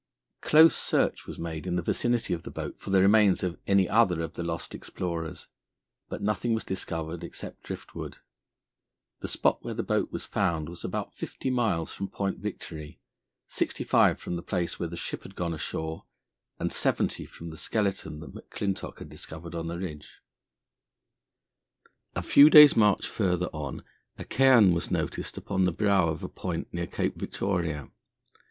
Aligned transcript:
Close 0.41 0.75
search 0.75 1.27
was 1.27 1.37
made 1.37 1.67
in 1.67 1.75
the 1.75 1.81
vicinity 1.83 2.33
of 2.33 2.41
the 2.41 2.49
boat 2.49 2.79
for 2.79 2.89
the 2.89 2.99
remains 2.99 3.43
of 3.43 3.59
any 3.67 3.87
other 3.87 4.21
of 4.23 4.33
the 4.33 4.41
lost 4.41 4.73
explorers, 4.73 5.47
but 6.09 6.23
nothing 6.23 6.55
was 6.55 6.63
discovered 6.65 7.23
except 7.23 7.61
drift 7.61 7.93
wood. 7.93 8.17
The 9.19 9.27
spot 9.27 9.63
where 9.63 9.75
the 9.75 9.83
boat 9.83 10.11
was 10.11 10.25
found 10.25 10.69
was 10.69 10.83
about 10.83 11.13
fifty 11.13 11.51
miles 11.51 11.91
from 11.93 12.07
Point 12.07 12.39
Victory, 12.39 12.99
sixty 13.47 13.83
five 13.83 14.19
from 14.19 14.37
the 14.37 14.41
place 14.41 14.79
where 14.79 14.89
the 14.89 14.97
ship 14.97 15.21
had 15.21 15.35
gone 15.35 15.53
ashore, 15.53 16.05
and 16.57 16.73
seventy 16.73 17.27
from 17.27 17.51
the 17.51 17.55
skeleton 17.55 18.21
that 18.21 18.33
McClintock 18.33 18.97
had 18.97 19.09
discovered 19.09 19.53
on 19.53 19.67
the 19.67 19.77
ridge. 19.77 20.23
A 22.15 22.23
few 22.23 22.49
days' 22.49 22.75
march 22.75 23.07
farther 23.07 23.49
on, 23.53 23.83
a 24.17 24.23
cairn 24.25 24.71
was 24.73 24.89
noticed 24.89 25.37
upon 25.37 25.65
the 25.65 25.71
brow 25.71 26.07
of 26.07 26.23
a 26.23 26.27
point 26.27 26.73
near 26.73 26.87
Cape 26.87 27.17
Victoria. 27.19 27.91